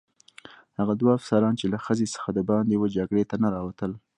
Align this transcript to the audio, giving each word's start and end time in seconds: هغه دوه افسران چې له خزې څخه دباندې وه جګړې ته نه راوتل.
هغه 0.79 0.93
دوه 1.01 1.11
افسران 1.19 1.53
چې 1.59 1.65
له 1.73 1.77
خزې 1.83 2.07
څخه 2.15 2.29
دباندې 2.37 2.75
وه 2.77 2.87
جګړې 2.97 3.23
ته 3.29 3.35
نه 3.43 3.47
راوتل. 3.55 3.91